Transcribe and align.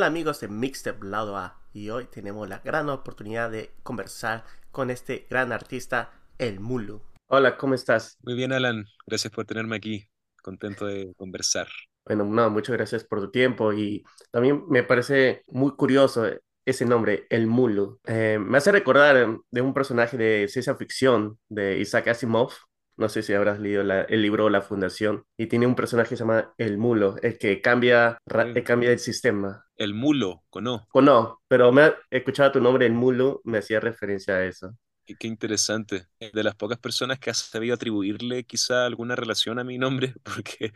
Hola 0.00 0.06
amigos 0.06 0.40
de 0.40 0.48
Mixtape 0.48 1.04
Lado 1.04 1.36
A 1.36 1.60
y 1.74 1.90
hoy 1.90 2.06
tenemos 2.06 2.48
la 2.48 2.60
gran 2.60 2.88
oportunidad 2.88 3.50
de 3.50 3.70
conversar 3.82 4.44
con 4.70 4.88
este 4.88 5.26
gran 5.28 5.52
artista, 5.52 6.10
El 6.38 6.58
Mulu. 6.58 7.02
Hola, 7.26 7.58
¿cómo 7.58 7.74
estás? 7.74 8.16
Muy 8.22 8.34
bien, 8.34 8.50
Alan. 8.50 8.86
Gracias 9.06 9.30
por 9.30 9.44
tenerme 9.44 9.76
aquí. 9.76 10.08
Contento 10.42 10.86
de 10.86 11.12
conversar. 11.18 11.68
Bueno, 12.06 12.24
no, 12.24 12.48
muchas 12.48 12.78
gracias 12.78 13.04
por 13.04 13.20
tu 13.20 13.30
tiempo 13.30 13.74
y 13.74 14.02
también 14.30 14.64
me 14.70 14.82
parece 14.82 15.42
muy 15.48 15.72
curioso 15.72 16.24
ese 16.64 16.86
nombre, 16.86 17.26
El 17.28 17.46
Mulu. 17.46 18.00
Eh, 18.06 18.38
me 18.40 18.56
hace 18.56 18.72
recordar 18.72 19.36
de 19.50 19.60
un 19.60 19.74
personaje 19.74 20.16
de 20.16 20.48
ciencia 20.48 20.76
ficción 20.76 21.38
de 21.50 21.78
Isaac 21.78 22.08
Asimov, 22.08 22.52
no 23.00 23.08
sé 23.08 23.22
si 23.22 23.32
habrás 23.32 23.58
leído 23.58 23.80
el 23.80 24.22
libro 24.22 24.50
La 24.50 24.60
Fundación. 24.60 25.24
Y 25.38 25.46
tiene 25.46 25.66
un 25.66 25.74
personaje 25.74 26.10
que 26.10 26.16
se 26.16 26.22
llama 26.22 26.52
El 26.58 26.76
Mulo, 26.78 27.16
el 27.22 27.38
que 27.38 27.60
cambia, 27.60 28.18
cambia 28.64 28.92
el 28.92 28.98
sistema. 28.98 29.64
El 29.76 29.94
Mulo, 29.94 30.44
con 30.50 30.66
O. 30.66 30.86
Con 30.90 31.08
O, 31.08 31.40
pero 31.48 31.72
me 31.72 31.86
he 32.10 32.18
escuchado 32.18 32.52
tu 32.52 32.60
nombre, 32.60 32.86
El 32.86 32.92
Mulo, 32.92 33.40
me 33.44 33.58
hacía 33.58 33.80
referencia 33.80 34.34
a 34.34 34.44
eso. 34.44 34.76
Qué, 35.06 35.16
qué, 35.16 35.26
interesante. 35.26 36.06
De 36.20 36.44
las 36.44 36.54
pocas 36.54 36.78
personas 36.78 37.18
que 37.18 37.30
has 37.30 37.38
sabido 37.38 37.74
atribuirle 37.74 38.44
quizá 38.44 38.84
alguna 38.84 39.16
relación 39.16 39.58
a 39.58 39.64
mi 39.64 39.78
nombre, 39.78 40.14
porque 40.22 40.72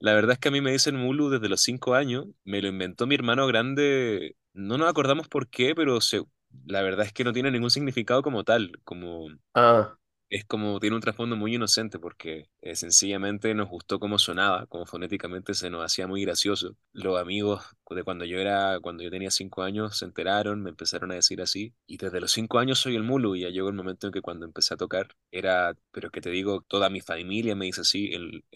la 0.00 0.12
verdad 0.12 0.32
es 0.32 0.38
que 0.38 0.48
a 0.48 0.52
mí 0.52 0.60
me 0.60 0.72
dicen 0.72 0.96
Mulu 0.96 1.30
desde 1.30 1.48
los 1.48 1.62
cinco 1.62 1.94
años. 1.94 2.26
Me 2.44 2.60
lo 2.60 2.68
inventó 2.68 3.06
mi 3.06 3.14
hermano 3.14 3.46
grande. 3.46 4.36
No 4.52 4.76
nos 4.76 4.90
acordamos 4.90 5.28
por 5.28 5.48
qué, 5.48 5.76
pero 5.76 6.00
se, 6.00 6.20
la 6.66 6.82
verdad 6.82 7.06
es 7.06 7.12
que 7.12 7.22
no 7.22 7.32
tiene 7.32 7.52
ningún 7.52 7.70
significado 7.70 8.22
como 8.22 8.42
tal. 8.42 8.72
Como, 8.82 9.28
ah 9.54 9.94
es 10.30 10.44
como, 10.44 10.78
tiene 10.80 10.96
un 10.96 11.02
trasfondo 11.02 11.36
muy 11.36 11.54
inocente 11.56 11.98
porque 11.98 12.48
eh, 12.62 12.76
sencillamente 12.76 13.54
nos 13.54 13.68
gustó 13.68 13.98
cómo 13.98 14.18
sonaba, 14.18 14.66
como 14.66 14.86
fonéticamente 14.86 15.54
se 15.54 15.70
nos 15.70 15.84
hacía 15.84 16.06
muy 16.06 16.22
gracioso. 16.24 16.76
Los 16.92 17.20
amigos 17.20 17.64
de 17.90 18.04
cuando 18.04 18.24
yo 18.24 18.38
era, 18.38 18.78
cuando 18.80 19.02
yo 19.02 19.10
tenía 19.10 19.30
cinco 19.32 19.62
años 19.62 19.98
se 19.98 20.04
enteraron, 20.04 20.62
me 20.62 20.70
empezaron 20.70 21.10
a 21.10 21.16
decir 21.16 21.42
así, 21.42 21.74
y 21.86 21.96
desde 21.98 22.20
los 22.20 22.30
cinco 22.32 22.58
años 22.60 22.78
soy 22.78 22.94
el 22.96 23.02
mulo, 23.02 23.34
y 23.34 23.40
ya 23.42 23.48
llegó 23.50 23.68
el 23.68 23.74
momento 23.74 24.06
en 24.06 24.12
que 24.12 24.22
cuando 24.22 24.46
empecé 24.46 24.74
a 24.74 24.76
tocar 24.76 25.08
era, 25.32 25.76
pero 25.90 26.10
que 26.10 26.20
te 26.20 26.30
digo, 26.30 26.62
toda 26.68 26.90
mi 26.90 27.00
familia 27.00 27.56
me 27.56 27.66
dice 27.66 27.80
así, 27.82 28.10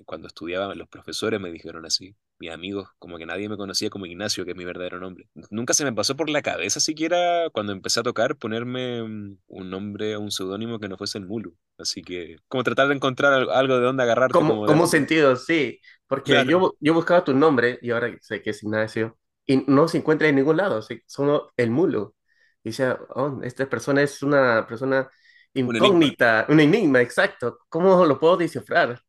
cuando 0.06 0.28
estudiaba 0.28 0.75
los 0.77 0.89
profesores 0.89 1.41
me 1.41 1.50
dijeron 1.50 1.84
así, 1.86 2.14
mis 2.45 2.53
amigos, 2.53 2.89
como 2.98 3.17
que 3.17 3.27
nadie 3.27 3.48
me 3.48 3.56
conocía 3.56 3.91
como 3.91 4.06
Ignacio, 4.06 4.45
que 4.45 4.50
es 4.50 4.56
mi 4.56 4.64
verdadero 4.64 5.00
nombre. 5.00 5.28
Nunca 5.50 5.75
se 5.75 5.84
me 5.84 5.92
pasó 5.92 6.17
por 6.17 6.28
la 6.28 6.42
cabeza 6.42 6.81
siquiera 6.81 7.48
cuando 7.53 7.73
empecé 7.73 8.01
a 8.01 8.03
tocar 8.03 8.36
ponerme 8.36 9.03
mm, 9.03 9.39
un 9.47 9.70
nombre, 9.70 10.17
un 10.17 10.31
seudónimo 10.31 10.78
que 10.78 10.89
no 10.89 10.97
fuese 10.97 11.19
el 11.19 11.27
Mulu. 11.27 11.56
Así 11.78 12.03
que, 12.03 12.36
como 12.48 12.62
tratar 12.62 12.89
de 12.89 12.95
encontrar 12.95 13.33
algo 13.51 13.77
de 13.77 13.83
dónde 13.83 14.03
agarrar. 14.03 14.31
Como, 14.31 14.67
como, 14.67 14.86
sentido, 14.86 15.36
sí. 15.36 15.81
Porque 16.06 16.45
yo, 16.47 16.75
yo 16.78 16.95
buscaba 16.95 17.25
tu 17.25 17.34
nombre 17.34 17.78
y 17.81 17.91
ahora 17.91 18.14
sé 18.20 18.42
que 18.42 18.51
es 18.51 18.62
Ignacio 18.62 19.19
y 19.47 19.64
no 19.67 19.89
se 19.89 19.98
encuentra 19.98 20.29
en 20.29 20.36
ningún 20.36 20.56
lado, 20.56 20.81
solo 21.06 21.53
el 21.56 21.70
Mulo. 21.70 22.14
Y 22.62 22.70
dice, 22.70 22.97
oh, 23.11 23.41
esta 23.42 23.69
persona 23.69 24.03
es 24.03 24.23
una 24.23 24.67
persona 24.67 25.08
incógnita, 25.55 26.47
un 26.48 26.61
enigma, 26.61 27.01
exacto. 27.01 27.58
¿Cómo 27.69 28.05
lo 28.05 28.19
puedo 28.19 28.36
descifrar? 28.36 29.01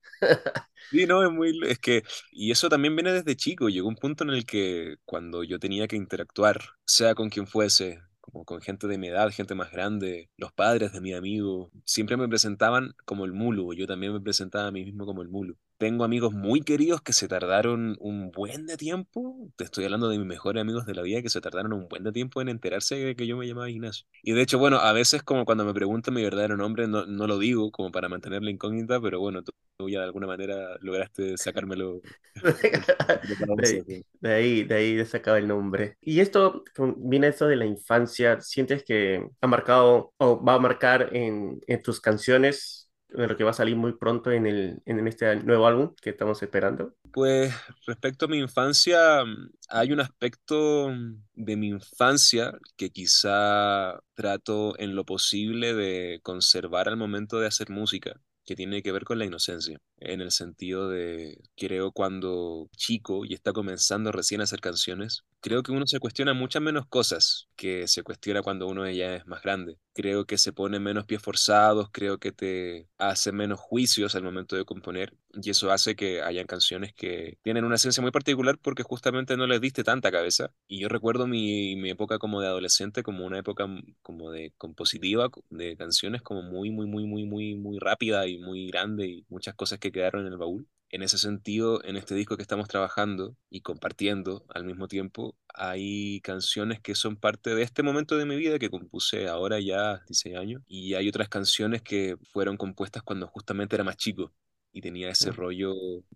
Sí, 0.91 1.05
no, 1.07 1.23
es 1.23 1.31
muy, 1.31 1.59
es 1.67 1.79
que, 1.79 2.03
y 2.31 2.51
eso 2.51 2.69
también 2.69 2.95
viene 2.95 3.11
desde 3.11 3.35
chico, 3.35 3.69
llegó 3.69 3.87
un 3.87 3.95
punto 3.95 4.23
en 4.23 4.29
el 4.29 4.45
que 4.45 4.95
cuando 5.03 5.43
yo 5.43 5.59
tenía 5.59 5.87
que 5.87 5.95
interactuar, 5.95 6.61
sea 6.85 7.15
con 7.15 7.29
quien 7.29 7.47
fuese, 7.47 7.99
como 8.21 8.45
con 8.45 8.61
gente 8.61 8.87
de 8.87 8.97
mi 8.97 9.07
edad, 9.09 9.29
gente 9.31 9.55
más 9.55 9.71
grande, 9.71 10.29
los 10.37 10.53
padres 10.53 10.93
de 10.93 11.01
mi 11.01 11.13
amigo, 11.13 11.71
siempre 11.85 12.17
me 12.17 12.29
presentaban 12.29 12.93
como 13.05 13.25
el 13.25 13.33
mulo, 13.33 13.73
yo 13.73 13.87
también 13.87 14.13
me 14.13 14.21
presentaba 14.21 14.67
a 14.67 14.71
mí 14.71 14.85
mismo 14.85 15.05
como 15.05 15.21
el 15.21 15.27
mulo. 15.29 15.55
Tengo 15.77 16.05
amigos 16.05 16.33
muy 16.33 16.61
queridos 16.61 17.01
que 17.01 17.11
se 17.11 17.27
tardaron 17.27 17.97
un 17.99 18.31
buen 18.31 18.65
de 18.65 18.77
tiempo, 18.77 19.51
te 19.57 19.65
estoy 19.65 19.83
hablando 19.83 20.07
de 20.07 20.17
mis 20.17 20.25
mejores 20.25 20.61
amigos 20.61 20.85
de 20.85 20.95
la 20.95 21.01
vida 21.01 21.21
que 21.21 21.29
se 21.29 21.41
tardaron 21.41 21.73
un 21.73 21.89
buen 21.89 22.03
de 22.03 22.13
tiempo 22.13 22.41
en 22.41 22.47
enterarse 22.47 22.95
de 22.95 23.15
que 23.15 23.27
yo 23.27 23.35
me 23.35 23.45
llamaba 23.45 23.69
Ignacio. 23.69 24.07
Y 24.23 24.31
de 24.31 24.41
hecho, 24.41 24.57
bueno, 24.57 24.77
a 24.77 24.93
veces 24.93 25.21
como 25.23 25.43
cuando 25.43 25.65
me 25.65 25.73
preguntan 25.73 26.13
mi 26.13 26.23
verdadero 26.23 26.55
nombre, 26.55 26.87
no, 26.87 27.05
no 27.05 27.27
lo 27.27 27.37
digo 27.39 27.71
como 27.71 27.91
para 27.91 28.07
mantener 28.07 28.41
la 28.41 28.51
incógnita, 28.51 29.01
pero 29.01 29.19
bueno, 29.19 29.43
tú 29.43 29.51
ya 29.89 29.99
de 29.99 30.05
alguna 30.05 30.27
manera 30.27 30.77
lograste 30.79 31.37
sacármelo. 31.37 32.01
de, 34.21 34.33
ahí, 34.33 34.63
de 34.63 34.75
ahí 34.75 35.05
sacaba 35.05 35.37
el 35.37 35.47
nombre. 35.47 35.97
Y 36.01 36.21
esto, 36.21 36.63
viene 36.97 37.27
esto 37.27 37.47
de 37.47 37.57
la 37.57 37.65
infancia, 37.65 38.39
¿sientes 38.39 38.83
que 38.83 39.27
ha 39.41 39.47
marcado 39.47 40.13
o 40.17 40.43
va 40.43 40.53
a 40.53 40.59
marcar 40.59 41.09
en, 41.13 41.59
en 41.67 41.81
tus 41.81 41.99
canciones 41.99 42.84
de 43.09 43.27
lo 43.27 43.37
que 43.37 43.43
va 43.43 43.51
a 43.51 43.53
salir 43.53 43.75
muy 43.75 43.93
pronto 43.93 44.31
en, 44.31 44.45
el, 44.45 44.81
en 44.85 45.07
este 45.07 45.35
nuevo 45.37 45.67
álbum 45.67 45.93
que 46.01 46.09
estamos 46.09 46.41
esperando? 46.41 46.95
Pues 47.11 47.53
respecto 47.85 48.25
a 48.25 48.27
mi 48.27 48.39
infancia, 48.39 49.23
hay 49.69 49.91
un 49.91 49.99
aspecto 49.99 50.91
de 51.33 51.55
mi 51.55 51.67
infancia 51.69 52.57
que 52.75 52.89
quizá 52.89 53.99
trato 54.13 54.77
en 54.79 54.95
lo 54.95 55.05
posible 55.05 55.73
de 55.73 56.19
conservar 56.23 56.89
al 56.89 56.97
momento 56.97 57.39
de 57.39 57.47
hacer 57.47 57.69
música 57.69 58.19
que 58.45 58.55
tiene 58.55 58.83
que 58.83 58.91
ver 58.91 59.03
con 59.05 59.17
la 59.17 59.25
inocencia, 59.25 59.79
en 59.97 60.21
el 60.21 60.31
sentido 60.31 60.89
de, 60.89 61.41
creo, 61.55 61.91
cuando 61.91 62.69
chico 62.75 63.25
y 63.25 63.33
está 63.33 63.53
comenzando 63.53 64.11
recién 64.11 64.41
a 64.41 64.43
hacer 64.45 64.59
canciones, 64.61 65.23
creo 65.41 65.63
que 65.63 65.71
uno 65.71 65.85
se 65.87 65.99
cuestiona 65.99 66.33
muchas 66.33 66.61
menos 66.61 66.87
cosas 66.87 67.47
que 67.55 67.87
se 67.87 68.03
cuestiona 68.03 68.41
cuando 68.41 68.67
uno 68.67 68.89
ya 68.89 69.15
es 69.15 69.27
más 69.27 69.41
grande. 69.43 69.77
Creo 69.93 70.25
que 70.25 70.37
se 70.37 70.53
pone 70.53 70.79
menos 70.79 71.05
pies 71.05 71.21
forzados, 71.21 71.89
creo 71.91 72.17
que 72.19 72.31
te 72.31 72.89
hace 72.97 73.31
menos 73.31 73.59
juicios 73.59 74.15
al 74.15 74.23
momento 74.23 74.55
de 74.55 74.65
componer 74.65 75.13
y 75.33 75.49
eso 75.49 75.71
hace 75.71 75.95
que 75.95 76.21
hayan 76.21 76.47
canciones 76.47 76.93
que 76.93 77.37
tienen 77.43 77.63
una 77.65 77.75
esencia 77.75 78.01
muy 78.01 78.11
particular 78.11 78.57
porque 78.59 78.83
justamente 78.83 79.37
no 79.37 79.47
les 79.47 79.61
diste 79.61 79.83
tanta 79.83 80.11
cabeza. 80.11 80.51
Y 80.67 80.79
yo 80.79 80.89
recuerdo 80.89 81.27
mi, 81.27 81.75
mi 81.75 81.89
época 81.91 82.17
como 82.19 82.41
de 82.41 82.47
adolescente 82.47 83.03
como 83.03 83.25
una 83.25 83.39
época 83.39 83.67
como 84.01 84.31
de 84.31 84.53
compositiva, 84.57 85.29
de 85.49 85.77
canciones 85.77 86.21
como 86.21 86.41
muy, 86.41 86.71
muy, 86.71 86.87
muy, 86.87 87.05
muy, 87.05 87.25
muy, 87.25 87.55
muy 87.55 87.79
rápida 87.79 88.27
y 88.27 88.37
muy 88.37 88.67
grande 88.67 89.07
y 89.07 89.25
muchas 89.29 89.55
cosas 89.55 89.79
que 89.79 89.84
quedaron 89.91 90.25
en 90.25 90.33
el 90.33 90.37
baúl. 90.37 90.67
En 90.89 91.01
ese 91.03 91.17
sentido, 91.17 91.83
en 91.83 91.97
este 91.97 92.15
disco 92.15 92.37
que 92.37 92.43
estamos 92.43 92.67
trabajando 92.67 93.35
y 93.49 93.61
compartiendo 93.61 94.45
al 94.49 94.65
mismo 94.65 94.87
tiempo, 94.87 95.35
hay 95.53 96.21
canciones 96.21 96.79
que 96.79 96.95
son 96.95 97.17
parte 97.17 97.55
de 97.55 97.63
este 97.63 97.83
momento 97.83 98.17
de 98.17 98.25
mi 98.25 98.35
vida 98.37 98.59
que 98.59 98.69
compuse 98.69 99.27
ahora 99.27 99.59
ya 99.59 99.97
16 100.07 100.37
años 100.37 100.61
y 100.67 100.93
hay 100.93 101.09
otras 101.09 101.27
canciones 101.27 101.81
que 101.81 102.15
fueron 102.31 102.55
compuestas 102.57 103.03
cuando 103.03 103.27
justamente 103.27 103.75
era 103.75 103.83
más 103.83 103.97
chico 103.97 104.31
y 104.75 104.81
tenía 104.81 105.09
ese 105.09 105.31
rollo, 105.31 105.73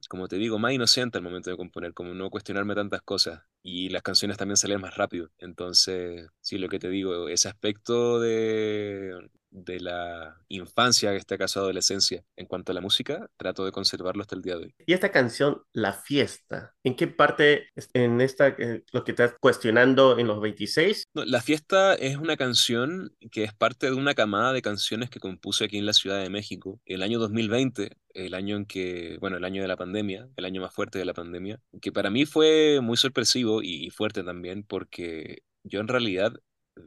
como 0.10 0.28
te 0.28 0.36
digo, 0.36 0.60
más 0.60 0.74
inocente 0.74 1.18
al 1.18 1.24
momento 1.24 1.50
de 1.50 1.56
componer, 1.56 1.94
como 1.94 2.14
no 2.14 2.30
cuestionarme 2.30 2.76
tantas 2.76 3.02
cosas. 3.02 3.42
Y 3.64 3.88
las 3.88 4.02
canciones 4.02 4.36
también 4.38 4.58
salían 4.58 4.82
más 4.82 4.96
rápido. 4.96 5.32
Entonces, 5.38 6.28
sí, 6.42 6.58
lo 6.58 6.68
que 6.68 6.78
te 6.78 6.90
digo, 6.90 7.30
ese 7.30 7.48
aspecto 7.48 8.20
de 8.20 9.30
de 9.52 9.80
la 9.80 10.38
infancia, 10.48 11.12
en 11.12 11.18
este 11.18 11.38
caso 11.38 11.60
adolescencia, 11.60 12.24
en 12.36 12.46
cuanto 12.46 12.72
a 12.72 12.76
la 12.76 12.82
música, 12.82 13.30
trato 13.38 13.66
de 13.66 13.72
conservarlo 13.72 14.22
hasta 14.22 14.36
el 14.36 14.42
día 14.42 14.56
de 14.56 14.66
hoy. 14.66 14.76
Y 14.86 14.94
esta 14.94 15.12
canción, 15.12 15.64
La 15.74 15.94
Fiesta, 15.94 16.76
¿en 16.84 16.96
qué 16.96 17.08
parte 17.08 17.70
en 17.94 18.22
esta, 18.22 18.50
eh, 18.50 18.84
lo 18.92 19.04
que 19.04 19.12
estás 19.12 19.36
cuestionando 19.40 20.18
en 20.20 20.28
los 20.28 20.42
26? 20.42 21.04
la 21.14 21.42
Fiesta 21.42 21.96
es 21.96 22.18
una 22.18 22.38
canción 22.38 23.16
que 23.32 23.44
es 23.44 23.54
parte 23.54 23.88
de 23.88 23.94
una 23.94 24.14
camada 24.14 24.54
de 24.54 24.62
canciones 24.62 25.10
que 25.10 25.20
compuse 25.20 25.66
aquí 25.66 25.78
en 25.78 25.86
la 25.86 25.94
Ciudad 25.94 26.22
de 26.22 26.30
México 26.30 26.80
el 26.86 27.04
año 27.04 27.20
2020, 27.20 27.98
el 28.14 28.34
año 28.34 28.58
en 28.58 28.66
que, 28.66 29.18
bueno, 29.20 29.38
el 29.38 29.46
año 29.46 29.62
de 29.62 29.68
la 29.68 29.78
pandemia, 29.78 30.30
el 30.36 30.46
año 30.46 30.62
más 30.62 30.74
fuerte 30.74 31.00
de 31.00 31.06
la 31.06 31.14
pandemia, 31.14 31.60
que 31.82 31.92
para 31.92 32.10
mí 32.10 32.26
fue 32.26 32.80
muy 32.82 32.98
sorpresivo 32.98 33.62
y 33.62 33.90
fuerte 33.90 34.24
también 34.24 34.64
porque 34.64 35.44
yo 35.64 35.80
en 35.80 35.88
realidad 35.88 36.34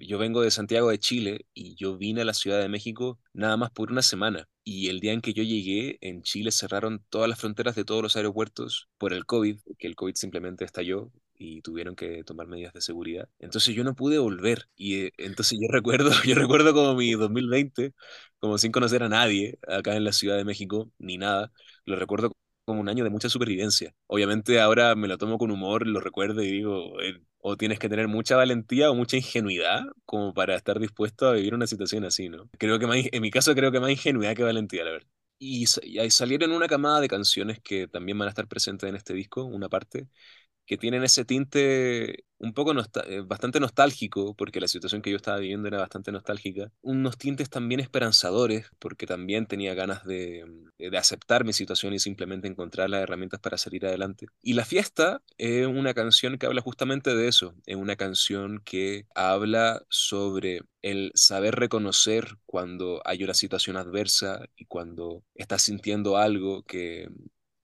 yo 0.01 0.19
vengo 0.19 0.43
de 0.43 0.51
Santiago 0.51 0.91
de 0.91 0.99
Chile 0.99 1.47
y 1.55 1.75
yo 1.77 1.97
vine 1.97 2.23
a 2.23 2.25
la 2.25 2.35
Ciudad 2.35 2.61
de 2.61 2.69
México 2.69 3.19
nada 3.33 3.57
más 3.57 3.71
por 3.71 3.91
una 3.93 4.03
semana. 4.03 4.49
Y 4.65 4.89
el 4.89 5.01
día 5.01 5.13
en 5.13 5.21
que 5.21 5.33
yo 5.33 5.43
llegué, 5.43 5.99
en 6.01 6.23
Chile 6.23 6.51
cerraron 6.53 7.05
todas 7.09 7.29
las 7.29 7.39
fronteras 7.41 7.75
de 7.75 7.85
todos 7.85 8.03
los 8.03 8.17
aeropuertos 8.17 8.89
por 8.99 9.13
el 9.13 9.27
COVID, 9.27 9.61
que 9.79 9.87
el 9.87 9.97
COVID 9.97 10.15
simplemente 10.15 10.65
estalló 10.65 11.11
y 11.35 11.61
tuvieron 11.63 11.97
que 11.97 12.23
tomar 12.25 12.47
medidas 12.47 12.73
de 12.73 12.81
seguridad. 12.81 13.29
Entonces 13.39 13.75
yo 13.75 13.85
no 13.85 13.95
pude 13.95 14.19
volver. 14.19 14.69
Y 14.77 15.07
eh, 15.07 15.13
entonces 15.19 15.59
yo 15.61 15.69
recuerdo, 15.73 16.11
yo 16.25 16.35
recuerdo 16.35 16.73
como 16.75 16.95
mi 16.95 17.13
2020, 17.13 17.93
como 18.39 18.59
sin 18.59 18.73
conocer 18.73 19.03
a 19.03 19.09
nadie 19.09 19.59
acá 19.67 19.97
en 19.97 20.05
la 20.05 20.13
Ciudad 20.13 20.37
de 20.37 20.45
México, 20.45 20.91
ni 20.99 21.19
nada. 21.19 21.53
Lo 21.85 21.97
recuerdo 21.97 22.33
como 22.65 22.81
un 22.81 22.89
año 22.89 23.05
de 23.05 23.11
mucha 23.11 23.29
supervivencia. 23.29 23.95
Obviamente 24.07 24.61
ahora 24.61 24.95
me 24.95 25.09
lo 25.09 25.19
tomo 25.19 25.39
con 25.39 25.51
humor, 25.51 25.87
lo 25.87 26.01
recuerdo 26.01 26.43
y 26.43 26.51
digo, 26.53 26.95
o 27.43 27.57
tienes 27.59 27.81
que 27.81 27.91
tener 27.91 28.09
mucha 28.09 28.37
valentía 28.37 28.91
o 28.91 28.97
mucha 28.97 29.19
ingenuidad 29.19 29.83
como 30.07 30.35
para 30.35 30.57
estar 30.57 30.81
dispuesto 30.81 31.29
a 31.29 31.35
vivir 31.35 31.55
una 31.55 31.69
situación 31.69 32.05
así, 32.07 32.31
¿no? 32.31 32.51
Creo 32.59 32.79
que 32.81 32.89
más, 32.89 32.99
en 33.13 33.23
mi 33.23 33.31
caso 33.33 33.55
creo 33.57 33.73
que 33.73 33.81
más 33.81 33.91
ingenuidad 33.93 34.37
que 34.37 34.45
valentía, 34.45 34.85
la 34.85 34.93
verdad. 34.93 35.09
Y, 35.41 35.65
y 35.83 36.11
salieron 36.11 36.53
una 36.53 36.69
camada 36.69 37.01
de 37.01 37.09
canciones 37.09 37.61
que 37.61 37.89
también 37.89 38.19
van 38.19 38.29
a 38.29 38.31
estar 38.31 38.49
presentes 38.49 38.89
en 38.89 38.97
este 38.97 39.15
disco, 39.15 39.45
una 39.45 39.69
parte, 39.69 40.09
que 40.67 40.79
tienen 40.79 41.05
ese 41.05 41.25
tinte 41.25 42.25
un 42.43 42.53
poco 42.53 42.73
eh, 42.73 43.21
bastante 43.25 43.61
nostálgico, 43.61 44.35
porque 44.35 44.61
la 44.61 44.69
situación 44.69 45.01
que 45.01 45.11
yo 45.11 45.17
estaba 45.17 45.39
viviendo 45.39 45.69
era 45.69 45.79
bastante 45.79 46.13
nostálgica, 46.13 46.71
unos 46.83 47.17
tintes 47.17 47.49
también 47.49 47.81
esperanzadores, 47.81 48.67
porque 48.79 49.07
también 49.07 49.47
tenía 49.47 49.75
ganas 49.75 50.05
de, 50.05 50.41
eh, 50.79 50.91
de 50.91 50.99
aceptar 50.99 51.45
mi 51.45 51.53
situación 51.53 51.95
y 51.95 51.99
simplemente 51.99 52.49
encontrar 52.49 52.91
las 52.91 53.03
herramientas 53.03 53.41
para 53.41 53.57
salir 53.57 53.87
adelante. 53.87 54.27
Y 54.43 54.55
La 54.55 54.65
Fiesta 54.65 55.23
es 55.39 55.67
una 55.67 55.95
canción 55.95 56.37
que 56.37 56.47
habla 56.47 56.61
justamente 56.61 57.15
de 57.15 57.29
eso, 57.29 57.55
es 57.65 57.77
una 57.77 57.97
canción 57.97 58.61
que 58.65 59.07
habla 59.15 59.85
sobre 59.89 60.63
el 60.83 61.13
saber 61.15 61.55
reconocer 61.55 62.39
cuando 62.45 63.01
hay 63.05 63.23
una 63.23 63.35
situación 63.35 63.77
adversa 63.77 64.45
y 64.57 64.65
cuando 64.65 65.23
estás 65.35 65.63
sintiendo 65.63 66.17
algo 66.17 66.65
que 66.65 67.09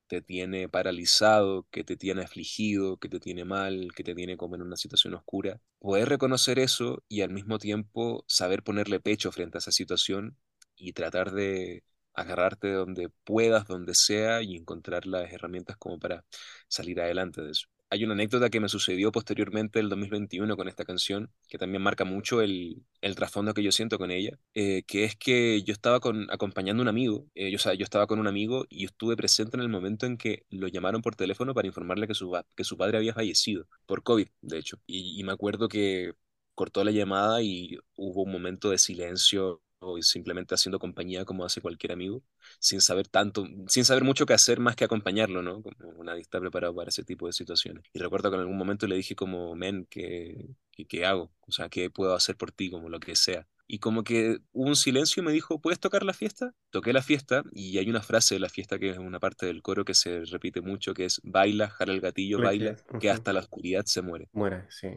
te 0.09 0.23
tiene 0.23 0.69
paralizado, 0.69 1.67
que 1.71 1.85
te 1.85 1.97
tiene 1.97 2.23
afligido, 2.25 2.99
que 2.99 3.09
te 3.09 3.21
tiene 3.21 3.45
mal, 3.45 3.91
que 3.95 4.05
te 4.05 4.15
tiene 4.15 4.37
como 4.37 4.57
en 4.57 4.63
una 4.63 4.77
situación 4.77 5.15
oscura. 5.15 5.61
Poder 5.81 6.09
reconocer 6.09 6.59
eso 6.59 7.05
y 7.09 7.23
al 7.23 7.31
mismo 7.31 7.59
tiempo 7.59 8.25
saber 8.29 8.63
ponerle 8.65 9.01
pecho 9.01 9.33
frente 9.33 9.59
a 9.59 9.61
esa 9.61 9.73
situación 9.73 10.37
y 10.77 10.93
tratar 10.95 11.33
de 11.33 11.85
agarrarte 12.15 12.73
donde 12.73 13.11
puedas, 13.25 13.67
donde 13.67 13.95
sea 13.95 14.43
y 14.43 14.57
encontrar 14.57 15.07
las 15.07 15.33
herramientas 15.33 15.77
como 15.79 15.99
para 16.01 16.25
salir 16.69 17.01
adelante 17.01 17.43
de 17.43 17.53
eso 17.53 17.69
hay 17.91 18.05
una 18.05 18.15
anécdota 18.15 18.51
que 18.51 18.61
me 18.61 18.69
sucedió 18.69 19.13
posteriormente 19.13 19.81
el 19.81 19.89
2021 19.89 20.57
con 20.57 20.69
esta 20.69 20.85
canción, 20.85 21.31
que 21.49 21.59
también 21.59 21.83
marca 21.83 22.05
mucho 22.05 22.43
el, 22.43 22.85
trasfondo 23.17 23.55
que 23.55 23.63
yo 23.63 23.73
siento 23.73 23.99
con 23.99 24.11
ella, 24.11 24.39
eh, 24.55 24.83
que 24.87 25.05
es 25.05 25.17
que 25.17 25.63
yo 25.63 25.73
estaba 25.73 26.01
con, 26.01 26.31
acompañando 26.31 26.83
a 26.83 26.85
un 26.85 26.89
amigo, 26.89 27.27
eh, 27.35 27.51
yo, 27.51 27.57
o 27.57 27.59
sea, 27.59 27.75
yo 27.75 27.85
estaba 27.85 28.07
con 28.07 28.19
un 28.19 28.27
amigo 28.27 28.67
y 28.69 28.85
estuve 28.85 29.17
presente 29.17 29.57
en 29.57 29.63
el 29.63 29.69
momento 29.69 30.07
en 30.07 30.17
que 30.17 30.45
lo 30.51 30.69
llamaron 30.69 31.03
por 31.03 31.17
teléfono 31.17 31.55
para 31.55 31.67
informarle 31.67 32.07
que 32.07 32.15
su, 32.15 32.77
padre 32.77 32.99
había 32.99 33.15
fallecido, 33.15 33.67
por 33.87 34.03
COVID, 34.03 34.29
de 34.43 34.59
hecho. 34.59 34.79
Y 34.87 35.23
me 35.25 35.33
acuerdo 35.33 35.69
que 35.69 36.13
cortó 36.59 36.83
la 36.83 36.91
llamada 36.91 37.41
y 37.41 37.79
hubo 37.95 38.23
un 38.25 38.33
momento 38.33 38.71
de 38.71 38.79
silencio 38.79 39.63
o 39.81 40.01
simplemente 40.03 40.55
haciendo 40.55 40.79
compañía 40.79 41.25
como 41.25 41.45
hace 41.45 41.61
cualquier 41.61 41.93
amigo, 41.93 42.23
sin 42.59 42.81
saber 42.81 43.09
tanto, 43.09 43.47
sin 43.69 43.85
saber 43.85 44.05
mucho 44.05 44.27
qué 44.27 44.35
hacer 44.35 44.61
más 44.61 44.77
que 44.77 44.85
acompañarlo, 44.85 45.43
¿no? 45.43 45.63
Como 45.63 46.05
nadie 46.05 46.23
está 46.23 46.41
preparado 46.41 46.75
para 46.75 46.89
ese 46.89 47.05
tipo 47.05 47.27
de 47.27 47.33
situaciones. 47.33 47.85
Y 47.93 47.99
recuerdo 47.99 48.31
que 48.31 48.37
en 48.37 48.43
algún 48.43 48.57
momento 48.57 48.87
le 48.87 48.97
dije 48.97 49.15
como, 49.15 49.55
men, 49.55 49.87
¿qué, 49.91 50.49
qué, 50.89 51.07
hago? 51.07 51.31
O 51.47 51.53
sea, 51.53 51.69
¿qué 51.69 51.91
puedo 51.91 52.15
hacer 52.15 52.37
por 52.37 52.53
ti? 52.53 52.71
Como 52.71 52.89
lo 52.89 53.01
que 53.01 53.17
sea. 53.17 53.47
Y 53.71 53.81
como 53.81 54.03
que 54.03 54.39
hubo 54.53 54.69
un 54.69 54.77
silencio 54.77 55.23
y 55.23 55.27
me 55.27 55.33
dijo, 55.33 55.61
¿puedes 55.61 55.79
tocar 55.79 56.03
la 56.03 56.15
fiesta? 56.15 56.55
Toqué 56.71 56.95
la 56.95 57.03
fiesta 57.03 57.43
y 57.53 57.77
hay 57.77 57.91
una 57.91 58.01
frase 58.01 58.35
de 58.35 58.41
la 58.41 58.49
fiesta 58.49 58.79
que 58.79 58.91
es 58.91 58.99
una 58.99 59.21
parte 59.21 59.45
del 59.45 59.61
coro 59.61 59.85
que 59.85 59.93
se 59.93 60.25
repite 60.25 60.63
mucho, 60.63 60.95
que 60.95 61.05
es, 61.05 61.21
baila, 61.23 61.69
jala 61.69 61.93
el 61.93 62.01
gatillo, 62.01 62.41
baila, 62.41 62.77
que 62.99 63.11
hasta 63.11 63.35
la 63.35 63.41
oscuridad 63.41 63.85
se 63.85 64.01
muere. 64.01 64.31
Muere, 64.33 64.65
sí. 64.71 64.89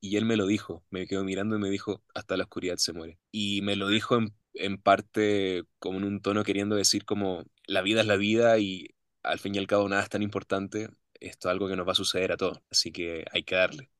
Y 0.00 0.16
él 0.16 0.24
me 0.24 0.36
lo 0.36 0.46
dijo, 0.46 0.84
me 0.90 1.06
quedó 1.06 1.24
mirando 1.24 1.56
y 1.56 1.58
me 1.60 1.70
dijo, 1.70 2.02
hasta 2.14 2.36
la 2.36 2.44
oscuridad 2.44 2.76
se 2.76 2.92
muere. 2.92 3.18
Y 3.32 3.62
me 3.62 3.76
lo 3.76 3.88
dijo 3.88 4.16
en, 4.16 4.34
en 4.54 4.78
parte 4.78 5.64
como 5.78 5.98
en 5.98 6.04
un 6.04 6.20
tono 6.22 6.44
queriendo 6.44 6.76
decir 6.76 7.04
como, 7.04 7.44
la 7.66 7.82
vida 7.82 8.00
es 8.02 8.06
la 8.06 8.16
vida 8.16 8.58
y 8.58 8.94
al 9.22 9.38
fin 9.38 9.54
y 9.54 9.58
al 9.58 9.66
cabo 9.66 9.88
nada 9.88 10.02
es 10.02 10.08
tan 10.10 10.22
importante, 10.22 10.88
esto 11.20 11.48
es 11.48 11.52
algo 11.52 11.68
que 11.68 11.76
nos 11.76 11.86
va 11.88 11.92
a 11.92 11.94
suceder 11.94 12.32
a 12.32 12.36
todos, 12.36 12.60
así 12.70 12.92
que 12.92 13.24
hay 13.32 13.42
que 13.44 13.56
darle. 13.56 13.90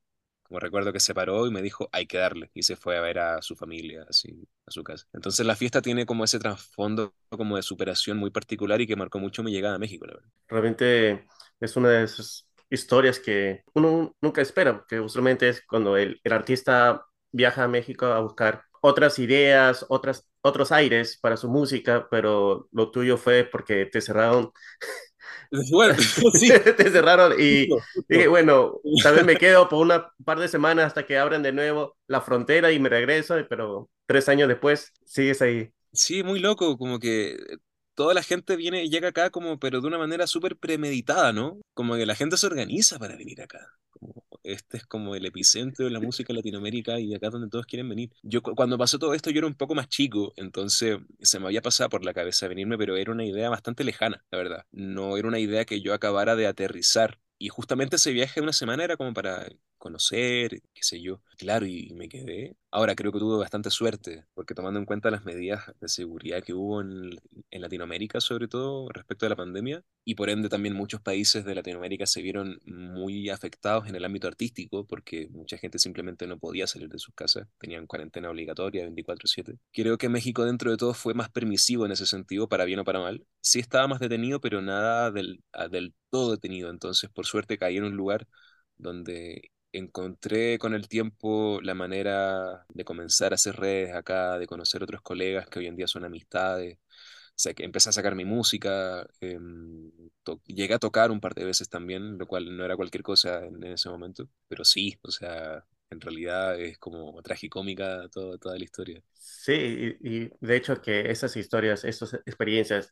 Como 0.43 0.59
recuerdo 0.61 0.93
que 0.93 0.99
se 1.01 1.13
paró 1.15 1.45
y 1.47 1.51
me 1.51 1.61
dijo, 1.61 1.89
hay 1.91 2.07
que 2.07 2.17
darle, 2.19 2.51
y 2.53 2.63
se 2.63 2.75
fue 2.77 2.97
a 2.97 3.01
ver 3.01 3.19
a 3.19 3.41
su 3.41 3.55
familia, 3.55 4.05
así, 4.09 4.47
a 4.65 4.71
su 4.71 4.83
casa. 4.83 5.07
Entonces 5.13 5.45
la 5.45 5.55
fiesta 5.57 5.81
tiene 5.81 6.05
como 6.05 6.23
ese 6.25 6.39
trasfondo 6.39 7.13
como 7.29 7.57
de 7.57 7.63
superación 7.63 8.17
muy 8.17 8.31
particular 8.31 8.79
y 8.81 8.87
que 8.87 8.95
marcó 8.95 9.19
mucho 9.19 9.43
mi 9.43 9.51
llegada 9.51 9.75
a 9.75 9.79
México. 9.79 10.05
Realmente 10.47 11.27
es 11.59 11.75
una 11.75 11.89
de 11.89 12.03
esas 12.03 12.46
historias 12.69 13.19
que 13.19 13.63
uno 13.73 14.15
nunca 14.21 14.41
espera, 14.41 14.85
que 14.87 14.99
usualmente 14.99 15.49
es 15.49 15.65
cuando 15.65 15.97
el, 15.97 16.19
el 16.23 16.33
artista 16.33 17.05
viaja 17.31 17.63
a 17.65 17.67
México 17.67 18.05
a 18.07 18.19
buscar 18.21 18.63
otras 18.81 19.19
ideas, 19.19 19.85
otras, 19.89 20.29
otros 20.41 20.71
aires 20.71 21.17
para 21.21 21.37
su 21.37 21.49
música, 21.49 22.07
pero 22.11 22.67
lo 22.71 22.91
tuyo 22.91 23.17
fue 23.17 23.43
porque 23.45 23.85
te 23.85 24.01
cerraron. 24.01 24.51
Bueno, 25.71 25.95
sí. 26.33 26.49
te 26.77 26.89
cerraron 26.91 27.33
y 27.39 27.67
dije, 28.09 28.27
bueno, 28.27 28.79
tal 29.01 29.15
vez 29.15 29.25
me 29.25 29.37
quedo 29.37 29.69
por 29.69 29.79
una 29.79 30.11
par 30.25 30.39
de 30.39 30.47
semanas 30.47 30.85
hasta 30.87 31.05
que 31.05 31.17
abran 31.17 31.43
de 31.43 31.51
nuevo 31.53 31.97
la 32.07 32.21
frontera 32.21 32.71
y 32.71 32.79
me 32.79 32.89
regreso, 32.89 33.35
pero 33.49 33.89
tres 34.05 34.29
años 34.29 34.47
después 34.47 34.91
sigues 35.05 35.41
ahí. 35.41 35.71
Sí, 35.93 36.21
muy 36.23 36.39
loco, 36.39 36.77
como 36.77 36.99
que 36.99 37.37
toda 37.97 38.13
la 38.13 38.21
gente 38.21 38.55
viene 38.55 38.83
y 38.83 38.89
llega 38.89 39.07
acá 39.07 39.31
como, 39.31 39.57
pero 39.57 39.81
de 39.81 39.87
una 39.87 39.97
manera 39.97 40.27
súper 40.27 40.55
premeditada, 40.55 41.33
¿no? 41.33 41.59
Como 41.73 41.95
que 41.95 42.05
la 42.05 42.13
gente 42.13 42.37
se 42.37 42.45
organiza 42.45 42.99
para 42.99 43.15
venir 43.15 43.41
acá. 43.41 43.59
Como, 43.89 44.23
este 44.43 44.77
es 44.77 44.85
como 44.85 45.15
el 45.15 45.25
epicentro 45.25 45.85
de 45.85 45.89
la 45.91 45.99
música 45.99 46.31
Latinoamérica 46.31 46.99
y 46.99 47.15
acá 47.15 47.25
es 47.27 47.33
donde 47.33 47.49
todos 47.49 47.65
quieren 47.65 47.89
venir. 47.89 48.11
Yo 48.21 48.43
cuando 48.43 48.77
pasó 48.77 48.99
todo 48.99 49.15
esto 49.15 49.31
yo 49.31 49.39
era 49.39 49.47
un 49.47 49.55
poco 49.55 49.73
más 49.73 49.89
chico, 49.89 50.31
entonces 50.35 50.99
se 51.21 51.39
me 51.39 51.47
había 51.47 51.63
pasado 51.63 51.89
por 51.89 52.05
la 52.05 52.13
cabeza 52.13 52.47
venirme, 52.47 52.77
pero 52.77 52.95
era 52.97 53.11
una 53.11 53.25
idea 53.25 53.49
bastante 53.49 53.83
lejana, 53.83 54.23
la 54.29 54.37
verdad. 54.37 54.65
No 54.71 55.17
era 55.17 55.27
una 55.27 55.39
idea 55.39 55.65
que 55.65 55.81
yo 55.81 55.95
acabara 55.95 56.35
de 56.35 56.45
aterrizar. 56.45 57.19
Y 57.39 57.49
justamente 57.49 57.95
ese 57.95 58.11
viaje 58.11 58.39
de 58.39 58.43
una 58.43 58.53
semana 58.53 58.83
era 58.83 58.95
como 58.95 59.13
para 59.13 59.47
conocer, 59.77 60.61
qué 60.73 60.83
sé 60.83 61.01
yo. 61.01 61.21
Claro, 61.37 61.65
y, 61.65 61.93
me 61.93 62.09
quedé. 62.09 62.55
Ahora 62.71 62.95
creo 62.95 63.11
que 63.11 63.19
tuve 63.19 63.37
bastante 63.37 63.69
suerte, 63.69 64.25
porque 64.33 64.53
tomando 64.53 64.79
en 64.79 64.85
cuenta 64.85 65.09
las 65.11 65.23
medidas 65.25 65.63
de 65.79 65.87
seguridad 65.87 66.43
que 66.43 66.53
hubo 66.53 66.81
en, 66.81 67.11
en, 67.51 67.61
Latinoamérica, 67.61 68.19
sobre 68.19 68.47
todo 68.47 68.89
respecto 68.89 69.25
a 69.25 69.29
la 69.29 69.35
pandemia, 69.35 69.83
y 70.03 70.15
por 70.15 70.29
ende 70.29 70.49
también 70.49 70.75
muchos 70.75 71.01
países 71.01 71.45
de 71.45 71.55
Latinoamérica 71.55 72.05
se 72.05 72.21
vieron 72.21 72.59
muy 72.65 73.29
afectados 73.29 73.87
en 73.87 73.95
el 73.95 74.05
ámbito 74.05 74.27
artístico, 74.27 74.85
porque 74.85 75.27
mucha 75.29 75.57
gente 75.57 75.79
simplemente 75.79 76.27
no 76.27 76.37
podía 76.39 76.67
salir 76.67 76.89
de 76.89 76.99
sus 76.99 77.13
casas, 77.15 77.47
tenían 77.57 77.87
cuarentena 77.87 78.29
obligatoria 78.29 78.83
24/7. 78.83 79.57
Creo 79.73 79.97
que 79.97 80.09
México 80.09 80.45
dentro 80.45 80.71
de 80.71 80.77
todo 80.77 80.93
fue 80.93 81.13
más 81.13 81.29
permisivo 81.29 81.85
en 81.85 81.91
ese 81.91 82.05
sentido, 82.05 82.49
para 82.49 82.65
bien 82.65 82.79
o 82.79 82.83
para 82.83 82.99
mal. 82.99 83.25
Sí 83.41 83.59
estaba 83.59 83.87
más 83.87 83.99
detenido, 83.99 84.41
pero 84.41 84.61
nada 84.61 85.11
del, 85.11 85.43
del 85.71 85.93
todo 86.09 86.31
detenido, 86.31 86.69
entonces 86.69 87.09
por 87.09 87.25
suerte 87.25 87.57
caí 87.57 87.77
en 87.77 87.85
un 87.85 87.95
lugar 87.95 88.27
donde 88.77 89.51
encontré 89.71 90.57
con 90.59 90.73
el 90.73 90.87
tiempo 90.87 91.59
la 91.61 91.73
manera 91.73 92.65
de 92.73 92.85
comenzar 92.85 93.31
a 93.33 93.35
hacer 93.35 93.55
redes 93.57 93.93
acá, 93.93 94.37
de 94.39 94.47
conocer 94.47 94.83
otros 94.83 95.01
colegas 95.01 95.47
que 95.47 95.59
hoy 95.59 95.67
en 95.67 95.75
día 95.75 95.87
son 95.87 96.05
amistades. 96.05 96.77
O 96.79 97.39
sea, 97.39 97.53
que 97.53 97.63
empecé 97.63 97.89
a 97.89 97.93
sacar 97.93 98.15
mi 98.15 98.25
música, 98.25 99.07
em, 99.21 99.91
llegué 100.47 100.73
a 100.73 100.79
tocar 100.79 101.11
un 101.11 101.19
par 101.21 101.35
de 101.35 101.45
veces 101.45 101.69
también, 101.69 102.17
lo 102.17 102.25
cual 102.25 102.57
no 102.57 102.65
era 102.65 102.75
cualquier 102.75 103.03
cosa 103.03 103.45
en, 103.45 103.63
ese 103.63 103.89
momento, 103.89 104.27
pero 104.47 104.65
sí, 104.65 104.97
o 105.03 105.11
sea, 105.11 105.63
en 105.91 106.01
realidad 106.01 106.59
es 106.59 106.79
como 106.79 107.21
tragicómica 107.21 108.09
todo, 108.09 108.37
toda 108.39 108.57
la 108.57 108.63
historia. 108.63 109.03
Sí, 109.13 109.53
y 110.01 110.29
de 110.39 110.55
hecho 110.55 110.81
que 110.81 111.11
esas 111.11 111.35
historias, 111.37 111.83
esas 111.83 112.15
experiencias 112.25 112.91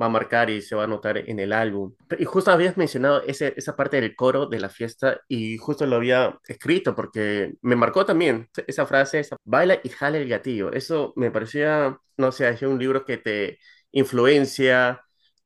va 0.00 0.06
a 0.06 0.08
marcar 0.08 0.50
y 0.50 0.62
se 0.62 0.74
va 0.74 0.84
a 0.84 0.86
notar 0.86 1.18
en 1.18 1.38
el 1.40 1.52
álbum. 1.52 1.94
Y 2.18 2.24
justo 2.24 2.50
habías 2.50 2.76
mencionado 2.76 3.22
ese, 3.22 3.54
esa 3.56 3.76
parte 3.76 4.00
del 4.00 4.14
coro 4.16 4.46
de 4.46 4.60
la 4.60 4.68
fiesta 4.68 5.20
y 5.28 5.58
justo 5.58 5.86
lo 5.86 5.96
había 5.96 6.38
escrito 6.46 6.94
porque 6.94 7.54
me 7.62 7.76
marcó 7.76 8.04
también 8.06 8.48
esa 8.66 8.86
frase, 8.86 9.20
esa, 9.20 9.36
baila 9.44 9.80
y 9.82 9.88
jale 9.90 10.22
el 10.22 10.28
gatillo. 10.28 10.72
Eso 10.72 11.12
me 11.16 11.30
parecía, 11.30 11.98
no 12.16 12.32
sé, 12.32 12.48
es 12.48 12.62
un 12.62 12.78
libro 12.78 13.04
que 13.04 13.18
te 13.18 13.58
influencia 13.92 15.02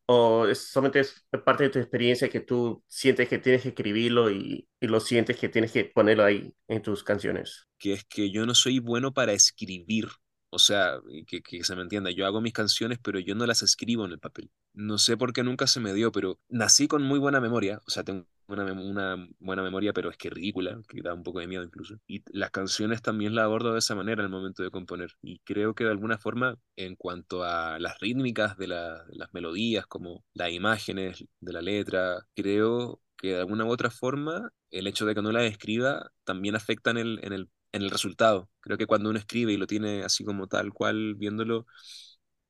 o 0.07 0.47
solamente 0.55 1.01
es 1.01 1.25
parte 1.45 1.65
de 1.65 1.71
tu 1.71 1.79
experiencia 1.79 2.29
que 2.29 2.41
tú 2.41 2.85
sientes 2.87 3.29
que 3.29 3.39
tienes 3.39 3.63
que 3.63 3.69
escribirlo 3.71 4.31
y, 4.31 4.69
y 4.79 4.87
lo 4.87 5.01
sientes 5.01 5.39
que 5.39 5.49
tienes 5.49 5.73
que 5.73 5.87
ponerlo 5.87 6.25
ahí 6.25 6.55
en 6.69 6.83
tus 6.83 7.03
canciones. 7.03 7.67
Que 7.79 7.95
es 7.95 8.05
que 8.05 8.31
yo 8.31 8.45
no 8.45 8.55
soy 8.55 8.81
bueno 8.81 9.15
para 9.15 9.33
escribir 9.33 10.09
o 10.55 10.59
sea, 10.59 11.01
que, 11.27 11.65
se 11.65 11.77
me 11.77 11.83
entienda, 11.83 12.11
yo 12.11 12.27
hago 12.27 12.41
mis 12.41 12.53
canciones, 12.53 12.99
pero 13.03 13.19
yo 13.19 13.35
no 13.35 13.45
las 13.47 13.63
escribo 13.63 14.05
en 14.05 14.13
el 14.13 14.21
papel. 14.21 14.51
No 14.73 14.99
sé 14.99 15.17
por 15.17 15.33
qué 15.33 15.43
nunca 15.43 15.67
se 15.67 15.81
me 15.81 15.93
dio, 15.93 16.13
pero 16.13 16.39
nací 16.49 16.87
con 16.87 17.03
muy 17.03 17.19
buena 17.19 17.41
memoria. 17.41 17.83
O 17.87 17.91
sea, 17.91 18.05
tengo 18.05 18.27
una, 18.47 19.27
buena 19.41 19.63
memoria, 19.63 19.93
pero 19.93 20.11
es 20.11 20.17
que 20.17 20.31
ridícula, 20.31 20.81
que 20.89 21.03
da 21.03 21.13
un 21.13 21.25
poco 21.25 21.41
de 21.41 21.49
miedo 21.49 21.65
incluso. 21.65 21.97
Y 22.07 22.23
las 22.27 22.51
canciones 22.51 23.03
también 23.03 23.35
las 23.35 23.45
abordo 23.45 23.73
de 23.73 23.81
esa 23.81 23.97
manera 23.97 24.23
al 24.23 24.31
momento 24.31 24.63
de 24.63 24.71
componer. 24.71 25.13
Y 25.23 25.41
creo 25.41 25.75
que 25.75 25.85
de 25.85 25.91
alguna 25.91 26.19
forma, 26.19 26.57
en 26.77 26.95
cuanto 26.95 27.43
a 27.43 27.79
las 27.81 27.99
rítmicas 27.99 28.57
de 28.57 28.69
las 28.69 29.33
melodías, 29.33 29.87
como 29.87 30.25
las 30.35 30.53
imágenes 30.53 31.25
de 31.41 31.53
la 31.53 31.63
letra, 31.63 32.27
creo 32.35 33.01
que 33.17 33.29
de 33.35 33.41
alguna 33.41 33.65
u 33.65 33.71
otra 33.71 33.91
forma 33.91 34.53
el 34.71 34.87
hecho 34.87 35.07
de 35.07 35.15
que 35.15 35.23
no 35.23 35.33
las 35.33 35.45
escriba 35.45 36.11
también 36.25 36.57
afecta 36.57 36.91
en 36.91 36.99
el, 36.99 37.21
en 37.23 37.33
el 37.33 37.49
en 37.75 37.83
el 37.83 37.91
resultado. 37.91 38.51
Creo 38.61 38.79
que 38.79 38.87
cuando 38.87 39.11
uno 39.11 39.19
escribe 39.19 39.53
y 39.53 39.57
lo 39.57 39.67
tiene 39.67 40.05
así 40.05 40.25
como 40.25 40.47
tal 40.47 40.73
cual 40.73 41.15
viéndolo, 41.17 41.67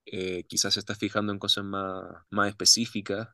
eh, 0.06 0.44
quizás 0.48 0.74
se 0.74 0.80
está 0.80 0.94
fijando 0.94 1.32
en 1.32 1.38
cosas 1.38 1.64
más, 1.64 2.04
más 2.30 2.48
específicas. 2.48 3.28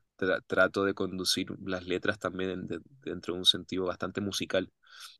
trato 0.46 0.84
de 0.84 0.94
conducir 0.94 1.48
las 1.64 1.86
letras 1.86 2.18
también 2.18 2.68
dentro 3.02 3.34
de 3.34 3.40
un 3.40 3.46
sentido 3.46 3.86
bastante 3.86 4.20
musical, 4.20 4.70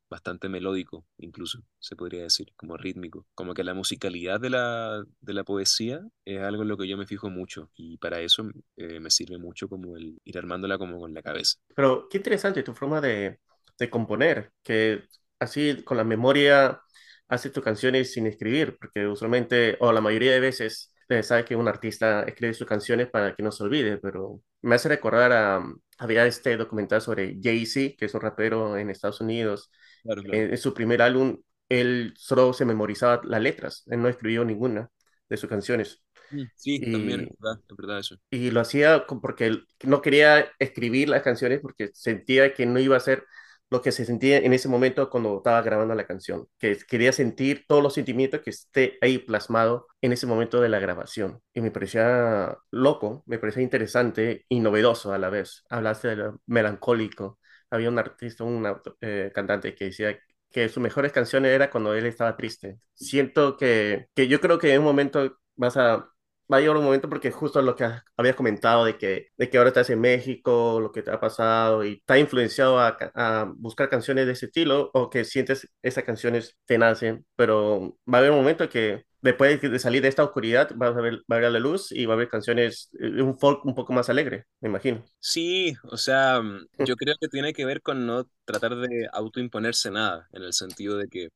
bastante 0.09 0.47
melódico, 0.47 1.05
incluso, 1.17 1.59
se 1.79 1.95
podría 1.95 2.23
decir, 2.23 2.53
como 2.55 2.77
rítmico. 2.77 3.25
Como 3.33 3.53
que 3.53 3.63
la 3.63 3.73
musicalidad 3.73 4.39
de 4.39 4.51
la, 4.51 5.03
de 5.21 5.33
la 5.33 5.43
poesía 5.43 6.01
es 6.25 6.41
algo 6.41 6.61
en 6.63 6.69
lo 6.69 6.77
que 6.77 6.87
yo 6.87 6.97
me 6.97 7.07
fijo 7.07 7.29
mucho 7.29 7.69
y 7.75 7.97
para 7.97 8.21
eso 8.21 8.47
eh, 8.77 8.99
me 8.99 9.09
sirve 9.09 9.39
mucho 9.39 9.67
como 9.67 9.97
el 9.97 10.19
ir 10.23 10.37
armándola 10.37 10.77
como 10.77 10.99
con 10.99 11.13
la 11.13 11.23
cabeza. 11.23 11.57
Pero 11.75 12.07
qué 12.09 12.17
interesante 12.17 12.63
tu 12.63 12.73
forma 12.73 13.01
de 13.01 13.39
de 13.81 13.89
componer, 13.89 14.51
que 14.61 15.05
así 15.41 15.83
con 15.83 15.97
la 15.97 16.03
memoria 16.05 16.81
hace 17.27 17.49
tus 17.49 17.63
canciones 17.63 18.13
sin 18.13 18.27
escribir, 18.27 18.77
porque 18.79 19.07
usualmente, 19.07 19.77
o 19.79 19.91
la 19.93 20.01
mayoría 20.01 20.33
de 20.33 20.39
veces, 20.41 20.93
eh, 21.09 21.23
sabe 21.23 21.45
que 21.45 21.55
un 21.55 21.67
artista 21.67 22.23
escribe 22.23 22.53
sus 22.53 22.67
canciones 22.67 23.09
para 23.09 23.35
que 23.35 23.43
no 23.43 23.51
se 23.51 23.63
olvide, 23.63 23.97
pero 23.97 24.41
me 24.61 24.75
hace 24.75 24.89
recordar 24.89 25.31
a, 25.33 25.63
había 25.99 26.25
este 26.25 26.57
documental 26.57 27.01
sobre 27.01 27.37
Jay-Z, 27.41 27.95
que 27.97 28.05
es 28.05 28.13
un 28.13 28.21
rapero 28.21 28.77
en 28.77 28.89
Estados 28.89 29.21
Unidos, 29.21 29.71
Claro, 30.03 30.23
claro. 30.23 30.39
en, 30.39 30.51
en 30.51 30.57
su 30.57 30.73
primer 30.73 31.01
álbum, 31.01 31.41
él 31.69 32.13
solo 32.17 32.53
se 32.53 32.65
memorizaba 32.65 33.21
las 33.25 33.41
letras, 33.41 33.83
él 33.87 34.01
no 34.01 34.09
escribió 34.09 34.45
ninguna 34.45 34.89
de 35.29 35.37
sus 35.37 35.49
canciones. 35.49 36.03
Mm, 36.29 36.43
Sí, 36.55 36.79
también 36.89 37.21
es 37.21 37.29
verdad, 37.39 37.61
es 37.69 37.75
verdad 37.77 37.99
eso. 37.99 38.15
y 38.29 38.51
lo 38.51 38.61
hacía 38.61 39.05
porque 39.21 39.59
no 39.83 40.01
quería 40.01 40.47
escribir 40.59 41.09
las 41.09 41.21
canciones 41.23 41.59
porque 41.61 41.89
sentía 41.93 42.53
que 42.53 42.65
no 42.65 42.79
iba 42.79 42.95
a 42.97 42.99
ser 42.99 43.25
lo 43.71 43.81
que 43.81 43.91
se 43.91 44.05
sentía 44.05 44.37
en 44.37 44.53
ese 44.53 44.67
momento 44.69 45.09
cuando 45.09 45.37
estaba 45.37 45.61
grabando 45.61 45.95
la 45.95 46.05
canción, 46.05 46.47
que 46.59 46.77
quería 46.87 47.13
sentir 47.13 47.65
todos 47.67 47.81
los 47.81 47.93
sentimientos 47.93 48.41
que 48.41 48.51
esté 48.51 48.97
ahí 49.01 49.17
plasmado 49.17 49.87
en 50.01 50.11
ese 50.11 50.27
momento 50.27 50.61
de 50.61 50.69
la 50.69 50.79
grabación. 50.79 51.41
Y 51.53 51.61
me 51.61 51.71
parecía 51.71 52.57
loco, 52.71 53.23
me 53.25 53.39
parecía 53.39 53.63
interesante 53.63 54.45
y 54.49 54.59
novedoso 54.59 55.13
a 55.13 55.17
la 55.17 55.29
vez. 55.29 55.63
Hablaste 55.69 56.09
de 56.09 56.15
lo 56.17 56.41
melancólico. 56.47 57.39
Había 57.69 57.89
un 57.89 57.97
artista, 57.99 58.43
un 58.43 58.67
eh, 59.01 59.31
cantante 59.33 59.73
que 59.73 59.85
decía 59.85 60.19
que 60.49 60.67
sus 60.69 60.83
mejores 60.83 61.13
canciones 61.13 61.51
era 61.51 61.69
cuando 61.69 61.93
él 61.95 62.05
estaba 62.05 62.35
triste. 62.35 62.77
Siento 62.93 63.55
que, 63.57 64.07
que 64.13 64.27
yo 64.27 64.41
creo 64.41 64.59
que 64.59 64.73
en 64.73 64.79
un 64.79 64.85
momento 64.85 65.37
vas 65.55 65.77
a 65.77 66.09
va 66.51 66.57
a 66.57 66.59
llegar 66.61 66.77
un 66.77 66.83
momento 66.85 67.09
porque 67.09 67.31
justo 67.31 67.61
lo 67.61 67.75
que 67.75 67.83
ha- 67.85 68.03
habías 68.17 68.35
comentado 68.35 68.85
de 68.85 68.97
que, 68.97 69.27
de 69.37 69.49
que 69.49 69.57
ahora 69.57 69.69
estás 69.69 69.89
en 69.89 70.01
México, 70.01 70.79
lo 70.81 70.91
que 70.91 71.01
te 71.03 71.11
ha 71.11 71.19
pasado 71.19 71.83
y 71.85 72.01
te 72.05 72.13
ha 72.13 72.17
influenciado 72.19 72.79
a, 72.79 72.97
a 73.15 73.51
buscar 73.57 73.89
canciones 73.89 74.25
de 74.27 74.33
ese 74.33 74.47
estilo 74.47 74.91
o 74.93 75.09
que 75.09 75.25
sientes 75.25 75.67
esas 75.81 76.03
canciones 76.03 76.57
te 76.65 76.77
nacen, 76.77 77.25
pero 77.35 77.97
va 78.11 78.17
a 78.17 78.19
haber 78.19 78.31
un 78.31 78.37
momento 78.37 78.69
que 78.69 79.05
después 79.21 79.61
de 79.61 79.79
salir 79.79 80.01
de 80.01 80.07
esta 80.09 80.23
oscuridad 80.23 80.71
vas 80.75 80.95
a 80.97 81.01
ver, 81.01 81.19
va 81.31 81.37
a 81.37 81.39
ver 81.39 81.51
la 81.51 81.59
luz 81.59 81.91
y 81.91 82.05
va 82.05 82.13
a 82.13 82.15
haber 82.15 82.29
canciones, 82.29 82.89
eh, 82.99 83.21
un 83.21 83.37
folk 83.39 83.65
un 83.65 83.75
poco 83.75 83.93
más 83.93 84.09
alegre, 84.09 84.45
me 84.61 84.69
imagino. 84.69 85.03
Sí, 85.19 85.73
o 85.83 85.97
sea, 85.97 86.41
mm, 86.41 86.67
yo 86.79 86.95
creo 86.95 87.15
que 87.19 87.27
tiene 87.27 87.53
que 87.53 87.65
ver 87.65 87.81
con 87.81 88.05
no 88.07 88.25
tratar 88.45 88.75
de 88.77 89.07
autoimponerse 89.13 89.91
nada, 89.91 90.27
en 90.33 90.43
el 90.43 90.53
sentido 90.53 90.97
de 90.97 91.07
que 91.09 91.29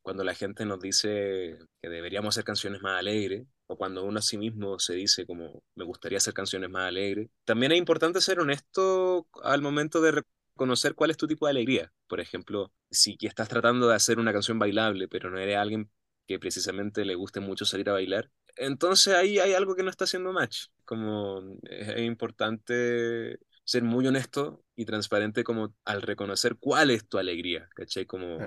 cuando 0.00 0.22
la 0.24 0.34
gente 0.34 0.64
nos 0.64 0.80
dice 0.80 1.58
que 1.80 1.88
deberíamos 1.88 2.34
hacer 2.34 2.44
canciones 2.44 2.82
más 2.82 2.98
alegres, 3.00 3.46
o 3.66 3.76
cuando 3.76 4.04
uno 4.04 4.18
a 4.18 4.22
sí 4.22 4.38
mismo 4.38 4.78
se 4.78 4.94
dice 4.94 5.26
como 5.26 5.62
me 5.74 5.84
gustaría 5.84 6.18
hacer 6.18 6.34
canciones 6.34 6.70
más 6.70 6.88
alegres, 6.88 7.28
también 7.44 7.72
es 7.72 7.78
importante 7.78 8.20
ser 8.20 8.40
honesto 8.40 9.26
al 9.42 9.62
momento 9.62 10.00
de 10.00 10.22
reconocer 10.52 10.94
cuál 10.94 11.10
es 11.10 11.16
tu 11.16 11.26
tipo 11.26 11.46
de 11.46 11.50
alegría. 11.50 11.92
Por 12.06 12.20
ejemplo, 12.20 12.72
si 12.90 13.16
estás 13.20 13.48
tratando 13.48 13.88
de 13.88 13.94
hacer 13.94 14.18
una 14.18 14.32
canción 14.32 14.58
bailable, 14.58 15.08
pero 15.08 15.30
no 15.30 15.38
eres 15.38 15.56
alguien 15.56 15.90
que 16.26 16.38
precisamente 16.38 17.04
le 17.04 17.14
guste 17.14 17.40
mucho 17.40 17.64
salir 17.64 17.88
a 17.90 17.94
bailar, 17.94 18.30
entonces 18.56 19.14
ahí 19.14 19.38
hay 19.38 19.54
algo 19.54 19.74
que 19.74 19.82
no 19.82 19.90
está 19.90 20.04
haciendo 20.04 20.32
match. 20.32 20.66
Como 20.84 21.42
es 21.64 21.88
es 21.88 22.02
importante 22.02 23.38
ser 23.64 23.82
muy 23.82 24.06
honesto 24.06 24.64
y 24.76 24.84
transparente 24.84 25.44
como 25.44 25.74
al 25.84 26.02
reconocer 26.02 26.56
cuál 26.56 26.90
es 26.90 27.06
tu 27.08 27.18
alegría, 27.18 27.68
¿cachai? 27.74 28.06
Como. 28.06 28.38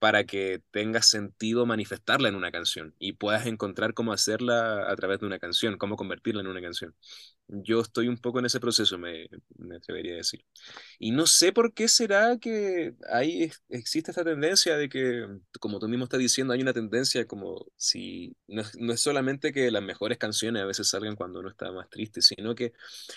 Para 0.00 0.24
que 0.26 0.62
tenga 0.72 1.02
sentido 1.02 1.66
manifestarla 1.66 2.28
en 2.30 2.36
una 2.36 2.52
canción 2.52 2.94
y 3.00 3.14
puedas 3.14 3.46
encontrar 3.46 3.94
cómo 3.94 4.12
hacerla 4.14 4.90
a 4.90 4.96
través 4.96 5.20
de 5.20 5.26
una 5.26 5.40
canción, 5.40 5.78
cómo 5.78 5.96
convertirla 5.96 6.42
en 6.42 6.48
una 6.48 6.62
canción. 6.62 6.96
Yo 7.52 7.80
estoy 7.80 8.08
un 8.08 8.18
poco 8.18 8.38
en 8.38 8.46
ese 8.46 8.60
proceso, 8.60 8.98
me, 8.98 9.28
me 9.58 9.76
atrevería 9.76 10.14
a 10.14 10.16
decir. 10.18 10.44
Y 10.98 11.12
no 11.12 11.26
sé 11.26 11.52
por 11.52 11.74
qué 11.74 11.88
será 11.88 12.38
que 12.38 12.94
ahí 13.12 13.44
ex- 13.44 13.62
existe 13.70 14.10
esta 14.12 14.24
tendencia 14.24 14.76
de 14.76 14.88
que, 14.88 15.26
como 15.60 15.78
tú 15.80 15.88
mismo 15.88 16.04
estás 16.04 16.20
diciendo, 16.20 16.54
hay 16.54 16.62
una 16.62 16.72
tendencia 16.74 17.26
como 17.26 17.66
si 17.76 18.36
no 18.48 18.62
es, 18.62 18.76
no 18.78 18.92
es 18.92 19.00
solamente 19.00 19.52
que 19.52 19.70
las 19.70 19.82
mejores 19.82 20.18
canciones 20.18 20.62
a 20.62 20.66
veces 20.66 20.88
salgan 20.88 21.16
cuando 21.16 21.40
uno 21.40 21.50
está 21.50 21.72
más 21.72 21.88
triste, 21.90 22.22
sino 22.22 22.54
que 22.54 22.72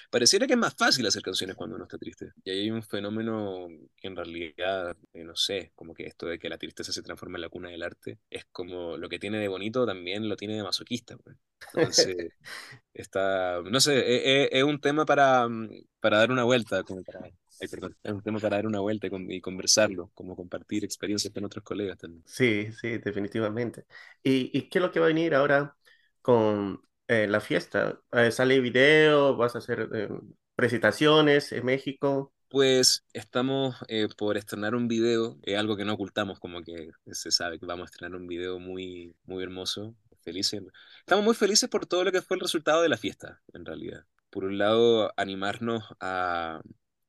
Pareciera 0.09 0.47
que 0.47 0.53
es 0.53 0.59
más 0.59 0.75
fácil 0.75 1.05
hacer 1.07 1.21
canciones 1.21 1.55
cuando 1.55 1.75
uno 1.75 1.85
está 1.85 1.97
triste. 1.97 2.31
Y 2.43 2.51
ahí 2.51 2.59
hay 2.61 2.71
un 2.71 2.83
fenómeno 2.83 3.67
que 3.97 4.07
en 4.07 4.15
realidad, 4.15 4.95
eh, 5.13 5.23
no 5.23 5.35
sé, 5.35 5.71
como 5.75 5.93
que 5.93 6.05
esto 6.07 6.27
de 6.27 6.39
que 6.39 6.49
la 6.49 6.57
tristeza 6.57 6.91
se 6.93 7.01
transforma 7.03 7.37
en 7.37 7.41
la 7.41 7.49
cuna 7.49 7.69
del 7.69 7.83
arte, 7.83 8.19
es 8.29 8.45
como 8.51 8.97
lo 8.97 9.09
que 9.09 9.19
tiene 9.19 9.39
de 9.39 9.47
bonito 9.47 9.85
también 9.85 10.27
lo 10.29 10.35
tiene 10.37 10.55
de 10.55 10.63
masoquista. 10.63 11.17
pues. 11.17 11.37
Entonces, 11.73 12.33
está, 12.93 13.61
no 13.63 13.79
sé, 13.79 14.22
es, 14.23 14.63
un 14.63 14.79
tema 14.79 15.05
para, 15.05 15.47
mm, 15.47 15.69
para 15.99 16.17
dar 16.19 16.31
una 16.31 16.43
vuelta, 16.43 16.83
como 16.83 17.03
para, 17.03 17.21
ay, 17.59 17.67
perdón, 17.67 17.95
es 18.03 18.11
un 18.11 18.21
tema 18.21 18.39
para 18.39 18.57
dar 18.57 18.67
una 18.67 18.79
vuelta 18.79 19.07
y, 19.07 19.09
con- 19.09 19.31
y 19.31 19.41
conversarlo, 19.41 20.11
como 20.13 20.35
compartir 20.35 20.83
experiencias 20.83 21.33
con 21.33 21.45
otros 21.45 21.63
colegas 21.63 21.97
también. 21.97 22.25
Sí, 22.25 22.71
sí, 22.73 22.97
definitivamente. 22.99 23.85
¿Y, 24.23 24.49
y 24.57 24.69
qué 24.69 24.79
es 24.79 24.81
lo 24.81 24.91
que 24.91 24.99
va 24.99 25.05
a 25.07 25.09
venir 25.09 25.35
ahora 25.35 25.77
con 26.21 26.81
eh, 27.07 27.27
la 27.27 27.41
fiesta? 27.41 28.01
Eh, 28.11 28.31
¿sale 28.31 28.59
video? 28.59 29.35
¿Vas 29.35 29.55
a 29.55 29.59
hacer 29.59 29.89
eh, 29.93 30.09
presentaciones 30.55 31.51
en 31.51 31.65
México? 31.65 32.33
Pues 32.49 33.03
estamos 33.13 33.75
eh, 33.87 34.07
por 34.15 34.37
estrenar 34.37 34.75
un 34.75 34.87
video, 34.87 35.37
eh, 35.43 35.57
algo 35.57 35.75
que 35.75 35.85
no 35.85 35.93
ocultamos, 35.93 36.39
como 36.39 36.61
que 36.63 36.91
se 37.11 37.31
sabe 37.31 37.59
que 37.59 37.65
vamos 37.65 37.83
a 37.85 37.91
estrenar 37.91 38.15
un 38.19 38.27
video 38.27 38.59
muy, 38.59 39.15
muy 39.25 39.41
hermoso, 39.43 39.95
felices. 40.21 40.61
Estamos 40.99 41.25
muy 41.25 41.33
felices 41.35 41.67
por 41.69 41.87
todo 41.87 42.03
lo 42.03 42.11
que 42.11 42.21
fue 42.21 42.35
el 42.37 42.41
resultado 42.41 42.81
de 42.83 42.89
la 42.89 42.97
fiesta, 42.97 43.41
en 43.53 43.65
realidad. 43.65 44.05
Por 44.33 44.45
un 44.45 44.57
lado, 44.57 45.13
animarnos 45.17 45.83
a, 45.99 46.59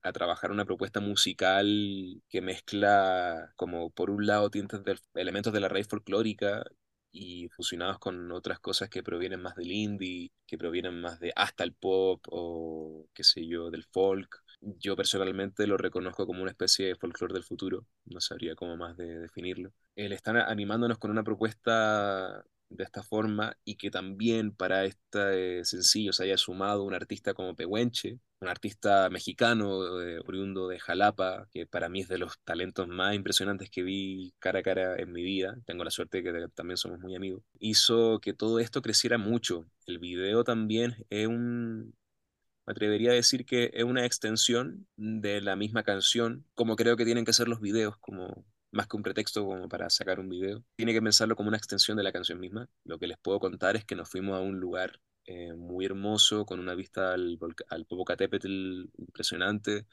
a 0.02 0.12
trabajar 0.12 0.50
una 0.52 0.66
propuesta 0.66 1.00
musical 1.00 2.23
que 2.28 2.43
mezcla, 2.43 3.52
como 3.57 3.90
por 3.90 4.11
un 4.11 4.26
lado, 4.26 4.50
tintes 4.50 4.85
de 4.85 4.99
elementos 5.14 5.52
de 5.54 5.61
la 5.61 5.69
raíz 5.69 5.88
folclórica 5.88 6.64
y 7.12 7.49
fusionados 7.49 7.99
con 7.99 8.31
otras 8.33 8.61
cosas 8.61 8.90
que 8.90 9.02
provienen 9.02 9.40
más 9.40 9.57
del 9.57 9.73
indie, 9.73 10.33
que 10.47 10.59
provienen 10.59 11.00
más 11.00 11.19
de 11.21 11.33
hasta 11.35 11.64
el 11.64 11.73
pop 11.73 12.23
o 12.31 13.07
qué 13.14 13.25
sé 13.25 13.47
yo, 13.47 13.71
del 13.71 13.85
folk 13.85 14.45
yo 14.78 14.97
personalmente 14.97 15.66
lo 15.66 15.76
reconozco 15.76 16.26
como 16.26 16.43
una 16.43 16.50
especie 16.50 16.87
de 16.88 16.97
folclore 16.97 17.35
del 17.35 17.45
futuro, 17.45 17.87
no 18.07 18.21
sabría 18.21 18.54
cómo 18.54 18.76
más 18.76 18.97
de 18.97 19.19
definirlo. 19.21 19.73
El 19.97 20.12
estar 20.12 20.37
animándonos 20.37 20.99
con 20.99 21.11
una 21.11 21.23
propuesta 21.23 22.45
de 22.68 22.85
esta 22.85 23.02
forma 23.02 23.56
y 23.64 23.76
que 23.76 23.90
también 23.90 24.52
para 24.52 24.85
este 24.85 25.64
sencillo 25.64 26.12
se 26.12 26.25
haya 26.25 26.37
sumado 26.37 26.85
un 26.85 26.94
artista 26.94 27.35
como 27.35 27.54
Pehuenche, 27.54 28.18
un 28.40 28.49
artista 28.49 29.09
mexicano 29.11 30.00
eh, 30.02 30.21
oriundo 30.26 30.68
de 30.68 30.78
Jalapa, 30.78 31.49
que 31.50 31.66
para 31.66 31.88
mí 31.88 32.00
es 32.00 32.09
de 32.09 32.18
los 32.18 32.38
talentos 32.40 32.88
más 32.88 33.14
impresionantes 33.14 33.71
que 33.71 33.83
vi 33.83 34.35
cara 34.38 34.61
a 34.61 34.62
cara 34.62 34.97
en 34.97 35.12
mi 35.12 35.23
vida, 35.23 35.56
tengo 35.66 35.85
la 35.85 35.90
suerte 35.90 36.23
de 36.23 36.33
que 36.33 36.49
también 36.49 36.76
somos 36.76 37.00
muy 37.00 37.14
amigos, 37.14 37.42
hizo 37.59 38.21
que 38.21 38.35
todo 38.35 38.59
esto 38.61 38.83
creciera 38.83 39.18
mucho. 39.18 39.66
El 39.87 39.99
video 39.99 40.44
también 40.44 40.97
es 41.11 41.26
un, 41.26 41.94
me 42.66 42.73
atrevería 42.73 43.11
a 43.11 43.14
decir 43.14 43.44
que 43.44 43.71
es 43.75 43.85
una 43.85 44.06
extensión 44.06 44.87
de 44.97 45.40
la 45.40 45.56
misma 45.56 45.83
canción, 45.83 46.47
como 46.54 46.76
creo 46.76 46.97
que 46.97 47.04
tienen 47.04 47.25
que 47.25 47.33
ser 47.33 47.49
los 47.49 47.61
videos, 47.61 47.97
como 47.99 48.44
más 48.75 48.87
que 48.88 48.97
un 48.97 49.02
pretexto 49.02 49.45
como 49.47 49.69
para 49.69 49.90
sacar 49.90 50.21
un 50.21 50.28
video. 50.28 50.64
Tiene 50.76 50.93
que 50.93 51.02
pensarlo 51.02 51.37
como 51.37 51.49
una 51.49 51.57
extensión 51.59 51.97
de 51.97 52.02
la 52.04 52.12
canción 52.12 52.40
misma. 52.40 52.69
Lo 52.85 52.99
que 52.99 53.07
les 53.07 53.19
puedo 53.19 53.40
contar 53.40 53.76
es 53.76 53.85
que 53.85 53.97
nos 53.97 54.09
fuimos 54.11 54.37
a 54.38 54.40
un 54.43 54.61
lugar 54.61 55.00
eh, 55.26 55.54
muy 55.54 55.87
hermoso, 55.87 56.45
con 56.47 56.61
una 56.61 56.75
vista 56.75 57.12
al, 57.14 57.38
al 57.69 57.87
Popocatépetl 57.87 58.85
impresionante, 58.99 59.87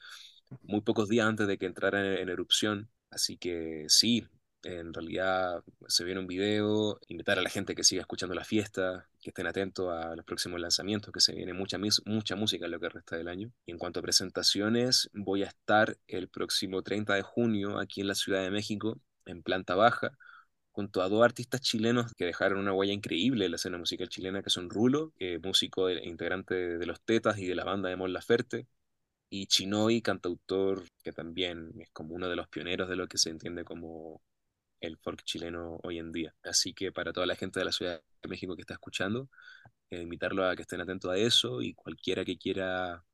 muy 0.62 0.80
pocos 0.82 1.08
días 1.08 1.26
antes 1.26 1.46
de 1.46 1.58
que 1.58 1.66
entrara 1.66 2.00
en, 2.00 2.18
en 2.20 2.28
erupción. 2.28 2.90
Así 3.10 3.36
que 3.38 3.86
sí, 3.88 4.26
en 4.62 4.94
realidad 4.94 5.62
se 5.88 6.04
viene 6.04 6.20
un 6.20 6.26
video, 6.26 6.98
invitar 7.08 7.38
a 7.38 7.42
la 7.42 7.50
gente 7.50 7.74
que 7.74 7.84
siga 7.84 8.02
escuchando 8.02 8.34
la 8.34 8.44
fiesta, 8.44 9.08
que 9.20 9.30
estén 9.30 9.46
atentos 9.46 9.92
a 9.92 10.14
los 10.16 10.24
próximos 10.24 10.60
lanzamientos, 10.60 11.12
que 11.12 11.20
se 11.20 11.34
viene 11.34 11.52
mucha, 11.52 11.78
mucha 12.06 12.36
música 12.36 12.66
en 12.66 12.70
lo 12.70 12.80
que 12.80 12.88
resta 12.88 13.16
del 13.16 13.28
año. 13.28 13.52
Y 13.66 13.72
en 13.72 13.78
cuanto 13.78 14.00
a 14.00 14.02
presentaciones, 14.02 15.10
voy 15.12 15.42
a 15.42 15.46
estar 15.46 15.96
el 16.06 16.28
próximo 16.28 16.82
30 16.82 17.14
de 17.14 17.22
junio 17.22 17.78
aquí 17.78 18.00
en 18.00 18.08
la 18.08 18.14
Ciudad 18.14 18.42
de 18.42 18.50
México, 18.50 19.00
en 19.26 19.42
planta 19.42 19.74
baja, 19.74 20.16
junto 20.70 21.02
a 21.02 21.08
dos 21.08 21.22
artistas 21.22 21.60
chilenos 21.60 22.12
que 22.14 22.24
dejaron 22.24 22.58
una 22.58 22.72
huella 22.72 22.92
increíble 22.92 23.44
en 23.44 23.50
la 23.50 23.56
escena 23.56 23.78
musical 23.78 24.08
chilena, 24.08 24.42
que 24.42 24.50
son 24.50 24.70
Rulo, 24.70 25.12
músico 25.42 25.88
e 25.88 26.06
integrante 26.08 26.54
de 26.78 26.86
Los 26.86 27.00
Tetas 27.02 27.38
y 27.38 27.46
de 27.46 27.54
la 27.54 27.64
banda 27.64 27.88
de 27.88 27.96
Mon 27.96 28.12
Laferte, 28.12 28.66
y 29.28 29.46
Chinoy, 29.46 30.02
cantautor, 30.02 30.84
que 31.02 31.12
también 31.12 31.72
es 31.80 31.90
como 31.90 32.14
uno 32.14 32.28
de 32.28 32.36
los 32.36 32.48
pioneros 32.48 32.88
de 32.88 32.96
lo 32.96 33.08
que 33.08 33.18
se 33.18 33.30
entiende 33.30 33.64
como 33.64 34.22
el 34.82 34.98
folk 34.98 35.22
chileno 35.24 35.80
hoy 35.82 35.98
en 35.98 36.12
día. 36.12 36.34
Así 36.44 36.74
que 36.74 36.92
para 36.92 37.12
toda 37.12 37.26
la 37.26 37.36
gente 37.36 37.60
de 37.60 37.64
la 37.64 37.72
Ciudad 37.72 38.02
de 38.22 38.28
México 38.28 38.54
que 38.56 38.62
está 38.62 38.74
escuchando, 38.74 39.30
eh, 39.90 40.02
invitarlo 40.02 40.46
a 40.46 40.56
que 40.56 40.62
estén 40.62 40.80
atentos 40.80 41.10
a 41.10 41.16
eso 41.16 41.62
y 41.62 41.74
cualquiera 41.74 42.24
que 42.24 42.38
quiera 42.38 43.04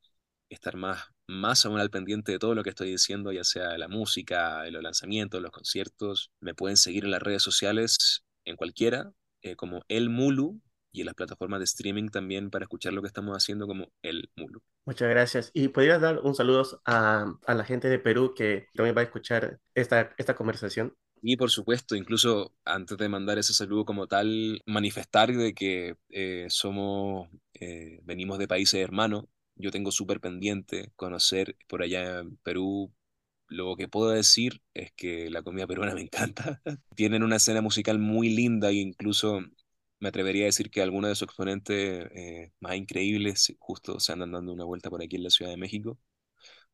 estar 0.49 0.77
más, 0.77 1.05
más 1.29 1.67
aún 1.67 1.79
al 1.79 1.91
pendiente 1.91 2.33
de 2.33 2.39
todo 2.39 2.55
lo 2.55 2.65
que 2.65 2.71
estoy 2.71 2.91
diciendo, 2.91 3.33
ya 3.33 3.45
sea 3.45 3.79
la 3.79 3.89
música, 3.89 4.69
los 4.71 4.83
lanzamientos, 4.83 5.43
los 5.43 5.53
conciertos, 5.53 6.33
me 6.41 6.55
pueden 6.55 6.77
seguir 6.77 7.05
en 7.05 7.13
las 7.13 7.23
redes 7.23 7.43
sociales, 7.43 8.25
en 8.45 8.57
cualquiera, 8.57 9.13
eh, 9.43 9.57
como 9.57 9.83
El 9.89 10.09
Mulu, 10.09 10.61
y 10.91 11.01
en 11.01 11.07
las 11.07 11.15
plataformas 11.15 11.61
de 11.61 11.65
streaming 11.65 12.09
también 12.09 12.51
para 12.51 12.65
escuchar 12.65 12.93
lo 12.93 13.03
que 13.03 13.09
estamos 13.09 13.37
haciendo 13.37 13.67
como 13.67 13.93
El 14.03 14.31
Mulo. 14.37 14.63
Muchas 14.87 15.09
gracias. 15.11 15.51
¿Y 15.53 15.69
podrías 15.69 16.01
dar 16.01 16.21
un 16.21 16.35
saludo 16.35 16.81
a, 16.87 17.27
a 17.47 17.55
la 17.55 17.65
gente 17.65 17.89
de 17.89 17.99
Perú 17.99 18.33
que 18.35 18.67
también 18.75 18.97
va 18.97 19.03
a 19.03 19.05
escuchar 19.05 19.61
esta, 19.75 20.15
esta 20.17 20.35
conversación? 20.35 20.97
Y 21.23 21.37
por 21.37 21.51
supuesto, 21.51 21.97
incluso 21.97 22.55
antes 22.65 22.97
de 22.99 23.09
mandar 23.09 23.39
ese 23.39 23.53
saludo 23.55 23.85
como 23.85 24.07
tal, 24.07 24.63
manifestar 24.67 25.33
de 25.35 25.55
que 25.55 25.97
eh, 26.11 26.47
somos, 26.49 27.29
eh, 27.55 28.01
venimos 28.05 28.39
de 28.39 28.49
países 28.49 28.81
hermanos. 28.81 29.25
Yo 29.57 29.71
tengo 29.71 29.91
súper 29.91 30.21
pendiente 30.21 30.93
conocer 30.97 31.57
por 31.67 31.83
allá 31.83 32.21
en 32.21 32.37
Perú. 32.39 32.93
Lo 33.49 33.77
que 33.77 33.89
puedo 33.89 34.11
decir 34.11 34.63
es 34.75 34.93
que 34.93 35.31
la 35.31 35.43
comida 35.43 35.67
peruana 35.67 35.95
me 35.95 36.03
encanta. 36.03 36.63
Tienen 36.95 37.23
una 37.23 37.37
escena 37.37 37.63
musical 37.63 37.99
muy 37.99 38.31
linda 38.31 38.71
e 38.71 38.75
incluso 38.75 39.41
me 40.01 40.09
atrevería 40.11 40.45
a 40.45 40.47
decir 40.47 40.71
que 40.71 40.83
algunos 40.83 41.11
de 41.11 41.15
sus 41.17 41.25
exponentes 41.29 42.09
eh, 42.15 42.53
más 42.61 42.77
increíbles 42.77 43.53
justo 43.59 43.99
se 44.01 44.13
andan 44.13 44.33
dando 44.33 44.53
una 44.53 44.65
vuelta 44.65 44.91
por 44.91 45.03
aquí 45.03 45.17
en 45.17 45.25
la 45.25 45.31
Ciudad 45.31 45.51
de 45.51 45.57
México. 45.57 45.99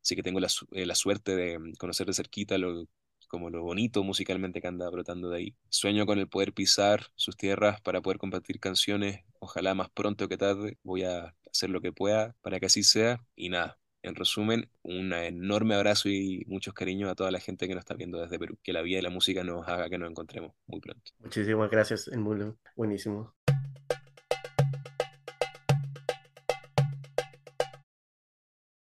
Así 0.02 0.16
que 0.16 0.22
tengo 0.22 0.40
la, 0.40 0.48
la 0.72 0.94
suerte 0.94 1.36
de 1.36 1.58
conocer 1.78 2.06
de 2.06 2.14
cerquita 2.14 2.58
lo 2.58 2.86
como 3.34 3.50
lo 3.50 3.62
bonito 3.64 4.04
musicalmente 4.04 4.60
que 4.60 4.68
anda 4.68 4.88
brotando 4.90 5.28
de 5.28 5.38
ahí. 5.38 5.54
Sueño 5.68 6.06
con 6.06 6.20
el 6.20 6.28
poder 6.28 6.52
pisar 6.52 7.08
sus 7.16 7.36
tierras 7.36 7.80
para 7.80 8.00
poder 8.00 8.18
compartir 8.18 8.60
canciones, 8.60 9.24
ojalá 9.40 9.74
más 9.74 9.90
pronto 9.90 10.28
que 10.28 10.36
tarde. 10.36 10.78
Voy 10.84 11.02
a 11.02 11.34
hacer 11.50 11.70
lo 11.70 11.80
que 11.80 11.92
pueda 11.92 12.36
para 12.42 12.60
que 12.60 12.66
así 12.66 12.84
sea. 12.84 13.20
Y 13.34 13.48
nada, 13.48 13.76
en 14.02 14.14
resumen, 14.14 14.68
un 14.82 15.12
enorme 15.12 15.74
abrazo 15.74 16.08
y 16.08 16.44
muchos 16.46 16.74
cariños 16.74 17.10
a 17.10 17.16
toda 17.16 17.32
la 17.32 17.40
gente 17.40 17.66
que 17.66 17.74
nos 17.74 17.82
está 17.82 17.94
viendo 17.94 18.20
desde 18.20 18.38
Perú. 18.38 18.56
Que 18.62 18.72
la 18.72 18.82
vida 18.82 19.00
y 19.00 19.02
la 19.02 19.10
música 19.10 19.42
nos 19.42 19.66
haga 19.66 19.90
que 19.90 19.98
nos 19.98 20.08
encontremos 20.08 20.52
muy 20.68 20.80
pronto. 20.80 21.10
Muchísimas 21.18 21.68
gracias, 21.68 22.08
Mulo. 22.16 22.56
Buenísimo. 22.76 23.34